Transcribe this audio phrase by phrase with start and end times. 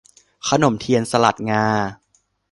[0.47, 1.65] ขนมเทียนสลัดงา